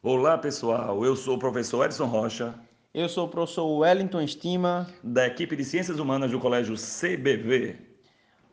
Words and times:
Olá 0.00 0.38
pessoal, 0.38 1.04
eu 1.04 1.16
sou 1.16 1.34
o 1.34 1.38
professor 1.40 1.84
Edson 1.84 2.06
Rocha. 2.06 2.54
Eu 2.94 3.08
sou 3.08 3.26
o 3.26 3.28
professor 3.28 3.66
Wellington 3.66 4.20
Estima. 4.20 4.88
Da 5.02 5.26
equipe 5.26 5.56
de 5.56 5.64
Ciências 5.64 5.98
Humanas 5.98 6.30
do 6.30 6.38
Colégio 6.38 6.76
CBV. 6.76 7.74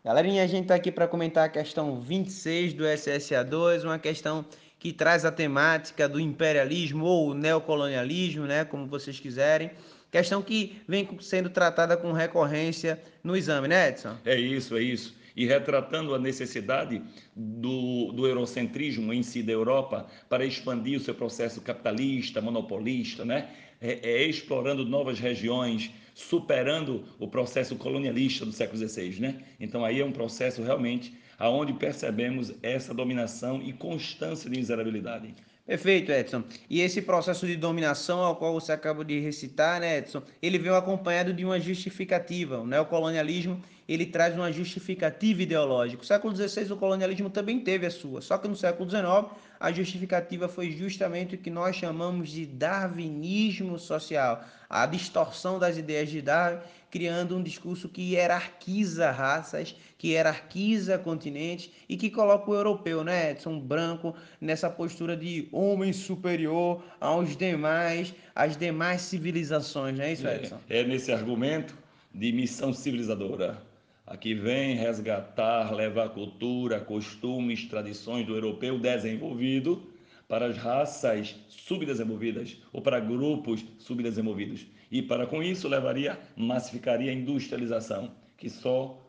Galerinha, 0.03 0.43
a 0.43 0.47
gente 0.47 0.63
está 0.63 0.73
aqui 0.73 0.91
para 0.91 1.07
comentar 1.07 1.45
a 1.45 1.49
questão 1.49 2.01
26 2.01 2.73
do 2.73 2.83
SSA2, 2.83 3.83
uma 3.83 3.99
questão 3.99 4.43
que 4.79 4.91
traz 4.91 5.23
a 5.23 5.31
temática 5.31 6.09
do 6.09 6.19
imperialismo 6.19 7.05
ou 7.05 7.35
neocolonialismo, 7.35 8.47
né, 8.47 8.65
como 8.65 8.87
vocês 8.87 9.19
quiserem. 9.19 9.69
Questão 10.09 10.41
que 10.41 10.81
vem 10.87 11.07
sendo 11.21 11.51
tratada 11.51 11.95
com 11.95 12.11
recorrência 12.11 12.99
no 13.23 13.37
exame, 13.37 13.67
né, 13.67 13.89
Edson? 13.89 14.17
É 14.25 14.35
isso, 14.35 14.75
é 14.75 14.81
isso 14.81 15.13
e 15.35 15.45
retratando 15.45 16.15
a 16.15 16.19
necessidade 16.19 17.01
do, 17.35 18.11
do 18.11 18.25
eurocentrismo 18.25 19.13
em 19.13 19.21
si 19.21 19.43
da 19.43 19.51
Europa 19.51 20.07
para 20.29 20.45
expandir 20.45 20.97
o 20.97 21.01
seu 21.01 21.13
processo 21.13 21.61
capitalista, 21.61 22.41
monopolista, 22.41 23.25
né? 23.25 23.49
É, 23.81 24.21
é 24.21 24.23
explorando 24.23 24.85
novas 24.85 25.19
regiões, 25.19 25.91
superando 26.13 27.03
o 27.19 27.27
processo 27.27 27.75
colonialista 27.75 28.45
do 28.45 28.51
século 28.53 28.77
XVI, 28.87 29.19
né? 29.19 29.43
Então 29.59 29.83
aí 29.83 29.99
é 29.99 30.05
um 30.05 30.13
processo 30.13 30.63
realmente 30.63 31.13
aonde 31.37 31.73
percebemos 31.73 32.53
essa 32.63 32.93
dominação 32.93 33.61
e 33.61 33.73
constância 33.73 34.49
de 34.49 34.57
miserabilidade. 34.57 35.33
Perfeito, 35.65 36.11
Edson. 36.11 36.43
E 36.69 36.79
esse 36.79 37.01
processo 37.01 37.47
de 37.47 37.55
dominação 37.55 38.19
ao 38.19 38.35
qual 38.35 38.53
você 38.53 38.71
acaba 38.71 39.03
de 39.03 39.19
recitar, 39.19 39.81
né, 39.81 39.97
Edson, 39.97 40.21
ele 40.39 40.59
veio 40.59 40.75
acompanhado 40.75 41.33
de 41.33 41.43
uma 41.43 41.59
justificativa. 41.59 42.59
O 42.59 42.67
neocolonialismo 42.67 43.59
ele 43.87 44.05
traz 44.05 44.35
uma 44.35 44.51
justificativa 44.51 45.43
ideológica. 45.43 46.01
No 46.01 46.07
século 46.07 46.35
XVI 46.35 46.71
o 46.71 46.77
colonialismo 46.77 47.29
também 47.29 47.59
teve 47.59 47.85
a 47.85 47.91
sua, 47.91 48.21
só 48.21 48.37
que 48.37 48.47
no 48.47 48.55
século 48.55 48.89
XIX 48.89 49.31
a 49.59 49.71
justificativa 49.71 50.47
foi 50.47 50.71
justamente 50.71 51.35
o 51.35 51.37
que 51.37 51.49
nós 51.49 51.75
chamamos 51.75 52.29
de 52.29 52.45
darwinismo 52.45 53.79
social, 53.79 54.43
a 54.69 54.85
distorção 54.85 55.57
das 55.59 55.77
ideias 55.77 56.09
de 56.09 56.21
Darwin, 56.21 56.59
criando 56.89 57.37
um 57.37 57.43
discurso 57.43 57.89
que 57.89 58.13
hierarquiza 58.13 59.11
raças, 59.11 59.75
que 59.97 60.09
hierarquiza 60.09 60.97
continentes 60.97 61.69
e 61.89 61.97
que 61.97 62.09
coloca 62.09 62.49
o 62.49 62.55
europeu, 62.55 63.03
né, 63.03 63.31
Edson, 63.31 63.59
branco, 63.59 64.15
nessa 64.39 64.69
postura 64.69 65.15
de 65.15 65.47
homem 65.51 65.91
superior 65.91 66.83
aos 66.99 67.35
demais, 67.35 68.13
às 68.33 68.55
demais 68.55 69.01
civilizações, 69.01 69.97
não 69.97 70.05
é 70.05 70.13
isso, 70.13 70.27
Edson? 70.27 70.59
É, 70.69 70.79
é 70.79 70.83
nesse 70.83 71.11
argumento 71.11 71.77
de 72.13 72.31
missão 72.31 72.73
civilizadora. 72.73 73.61
Aqui 74.05 74.35
vem 74.35 74.75
resgatar, 74.75 75.73
levar 75.73 76.09
cultura, 76.09 76.79
costumes, 76.79 77.65
tradições 77.65 78.25
do 78.25 78.35
europeu 78.35 78.77
desenvolvido 78.77 79.81
para 80.27 80.45
as 80.45 80.57
raças 80.57 81.35
subdesenvolvidas 81.49 82.57
ou 82.71 82.81
para 82.81 82.99
grupos 82.99 83.65
subdesenvolvidos. 83.79 84.67
E 84.91 85.01
para 85.01 85.25
com 85.25 85.41
isso 85.41 85.67
levaria, 85.67 86.19
massificaria 86.35 87.09
a 87.09 87.15
industrialização, 87.15 88.11
que 88.37 88.47
só 88.47 89.01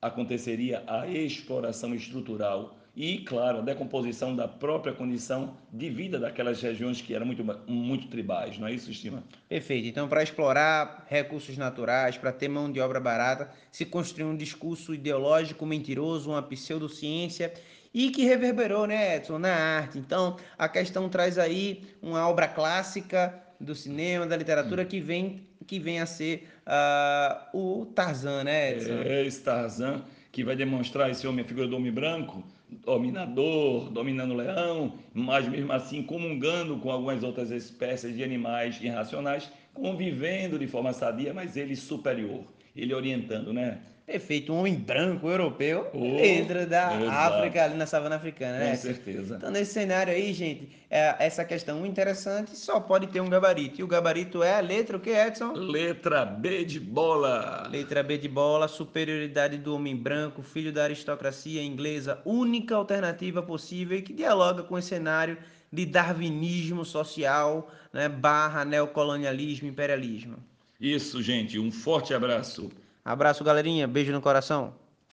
aconteceria 0.00 0.84
a 0.86 1.08
exploração 1.08 1.92
estrutural 1.92 2.76
e, 2.96 3.18
claro, 3.18 3.58
a 3.58 3.60
decomposição 3.60 4.36
da 4.36 4.46
própria 4.46 4.92
condição 4.92 5.56
de 5.72 5.90
vida 5.90 6.16
daquelas 6.18 6.62
regiões 6.62 7.00
que 7.00 7.12
eram 7.12 7.26
muito, 7.26 7.44
muito 7.66 8.06
tribais, 8.06 8.56
não 8.56 8.68
é 8.68 8.72
isso, 8.72 8.88
Estima? 8.88 9.24
Perfeito. 9.48 9.88
Então, 9.88 10.08
para 10.08 10.22
explorar 10.22 11.04
recursos 11.08 11.58
naturais, 11.58 12.16
para 12.16 12.30
ter 12.30 12.46
mão 12.46 12.70
de 12.70 12.78
obra 12.80 13.00
barata, 13.00 13.50
se 13.72 13.84
construiu 13.84 14.28
um 14.28 14.36
discurso 14.36 14.94
ideológico 14.94 15.66
mentiroso, 15.66 16.30
uma 16.30 16.42
pseudociência 16.42 17.52
e 17.92 18.10
que 18.10 18.24
reverberou, 18.24 18.86
né, 18.86 19.16
Edson, 19.16 19.40
na 19.40 19.52
arte. 19.52 19.98
Então, 19.98 20.36
a 20.56 20.68
questão 20.68 21.08
traz 21.08 21.36
aí 21.36 21.82
uma 22.00 22.28
obra 22.28 22.46
clássica 22.46 23.42
do 23.58 23.74
cinema, 23.74 24.24
da 24.24 24.36
literatura, 24.36 24.82
hum. 24.82 24.86
que 24.86 25.00
vem 25.00 25.48
que 25.66 25.78
vem 25.78 25.98
a 25.98 26.04
ser 26.04 26.46
uh, 26.66 27.58
o 27.58 27.86
Tarzan, 27.86 28.44
né, 28.44 28.72
Edson? 28.72 29.02
É, 29.02 29.24
esse 29.24 29.42
Tarzan 29.42 30.04
que 30.34 30.42
vai 30.42 30.56
demonstrar 30.56 31.08
esse 31.08 31.28
homem, 31.28 31.44
a 31.44 31.46
figura 31.46 31.68
do 31.68 31.76
homem 31.76 31.92
branco, 31.92 32.42
dominador, 32.84 33.88
dominando 33.88 34.32
o 34.32 34.36
leão, 34.36 34.98
mas 35.14 35.46
mesmo 35.48 35.72
assim 35.72 36.02
comungando 36.02 36.76
com 36.78 36.90
algumas 36.90 37.22
outras 37.22 37.52
espécies 37.52 38.16
de 38.16 38.24
animais 38.24 38.80
irracionais, 38.82 39.48
convivendo 39.72 40.58
de 40.58 40.66
forma 40.66 40.92
sadia, 40.92 41.32
mas 41.32 41.56
ele 41.56 41.76
superior, 41.76 42.42
ele 42.74 42.94
orientando, 42.94 43.52
né? 43.52 43.78
Perfeito, 44.06 44.52
um 44.52 44.58
homem 44.58 44.74
branco 44.74 45.26
europeu 45.30 45.88
oh, 45.94 46.16
dentro 46.18 46.66
da. 46.66 46.88
África, 47.10 47.64
ali 47.64 47.74
na 47.74 47.86
savana 47.86 48.16
africana, 48.16 48.58
né? 48.58 48.70
Com 48.72 48.76
certeza. 48.76 49.36
Então, 49.36 49.50
nesse 49.50 49.72
cenário 49.72 50.12
aí, 50.12 50.30
gente, 50.34 50.68
é, 50.90 51.16
essa 51.18 51.42
questão 51.42 51.86
interessante 51.86 52.54
só 52.54 52.78
pode 52.80 53.06
ter 53.06 53.22
um 53.22 53.30
gabarito. 53.30 53.80
E 53.80 53.82
o 53.82 53.86
gabarito 53.86 54.42
é 54.42 54.56
a 54.56 54.60
letra 54.60 54.98
o 54.98 55.00
que, 55.00 55.08
Edson? 55.08 55.52
Letra 55.54 56.26
B 56.26 56.66
de 56.66 56.78
bola. 56.78 57.66
Letra 57.70 58.02
B 58.02 58.18
de 58.18 58.28
bola, 58.28 58.68
superioridade 58.68 59.56
do 59.56 59.74
homem 59.74 59.96
branco, 59.96 60.42
filho 60.42 60.70
da 60.70 60.84
aristocracia 60.84 61.62
inglesa, 61.62 62.20
única 62.26 62.76
alternativa 62.76 63.42
possível 63.42 63.96
e 63.96 64.02
que 64.02 64.12
dialoga 64.12 64.64
com 64.64 64.74
o 64.74 64.82
cenário 64.82 65.38
de 65.72 65.86
darwinismo 65.86 66.84
social, 66.84 67.72
né, 67.90 68.06
barra 68.06 68.66
neocolonialismo, 68.66 69.66
imperialismo. 69.66 70.36
Isso, 70.80 71.22
gente. 71.22 71.58
Um 71.58 71.70
forte 71.70 72.12
abraço. 72.14 72.70
Abraço, 73.04 73.44
galerinha. 73.44 73.86
Beijo 73.86 74.12
no 74.12 74.20
coração. 74.20 74.74